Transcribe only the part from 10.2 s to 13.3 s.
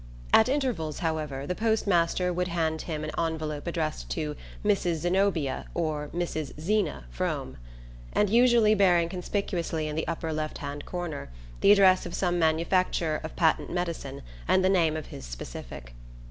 left hand corner the address of some manufacturer